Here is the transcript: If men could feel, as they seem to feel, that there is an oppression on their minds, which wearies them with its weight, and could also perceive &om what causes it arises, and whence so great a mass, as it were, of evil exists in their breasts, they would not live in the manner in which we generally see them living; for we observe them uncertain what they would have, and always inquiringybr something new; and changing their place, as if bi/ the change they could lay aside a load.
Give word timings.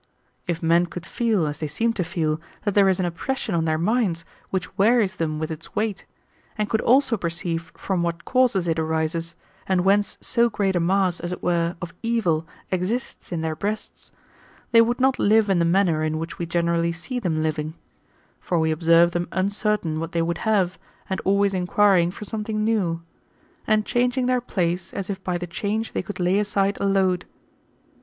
If 0.47 0.63
men 0.63 0.87
could 0.87 1.05
feel, 1.05 1.45
as 1.45 1.59
they 1.59 1.67
seem 1.67 1.93
to 1.93 2.03
feel, 2.03 2.41
that 2.63 2.73
there 2.73 2.89
is 2.89 2.99
an 2.99 3.05
oppression 3.05 3.53
on 3.53 3.65
their 3.65 3.77
minds, 3.77 4.25
which 4.49 4.75
wearies 4.75 5.17
them 5.17 5.37
with 5.37 5.51
its 5.51 5.75
weight, 5.75 6.07
and 6.57 6.67
could 6.67 6.81
also 6.81 7.17
perceive 7.17 7.71
&om 7.87 8.01
what 8.01 8.25
causes 8.25 8.67
it 8.67 8.79
arises, 8.79 9.35
and 9.67 9.81
whence 9.85 10.17
so 10.19 10.49
great 10.49 10.75
a 10.75 10.79
mass, 10.79 11.19
as 11.19 11.31
it 11.31 11.43
were, 11.43 11.75
of 11.83 11.93
evil 12.01 12.47
exists 12.71 13.31
in 13.31 13.41
their 13.41 13.55
breasts, 13.55 14.09
they 14.71 14.81
would 14.81 14.99
not 14.99 15.19
live 15.19 15.51
in 15.51 15.59
the 15.59 15.65
manner 15.65 16.01
in 16.01 16.17
which 16.17 16.39
we 16.39 16.47
generally 16.47 16.91
see 16.91 17.19
them 17.19 17.43
living; 17.43 17.75
for 18.39 18.57
we 18.57 18.71
observe 18.71 19.11
them 19.11 19.27
uncertain 19.31 19.99
what 19.99 20.13
they 20.13 20.21
would 20.23 20.39
have, 20.39 20.79
and 21.11 21.19
always 21.25 21.53
inquiringybr 21.53 22.25
something 22.25 22.63
new; 22.63 23.03
and 23.67 23.85
changing 23.85 24.25
their 24.25 24.41
place, 24.41 24.95
as 24.95 25.11
if 25.11 25.23
bi/ 25.23 25.37
the 25.37 25.45
change 25.45 25.91
they 25.93 26.01
could 26.01 26.19
lay 26.19 26.39
aside 26.39 26.75
a 26.81 26.87
load. 26.87 27.25